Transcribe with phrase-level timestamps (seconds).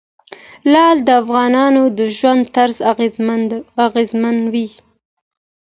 [0.71, 2.77] لعل د افغانانو د ژوند طرز
[3.83, 4.67] اغېزمنوي.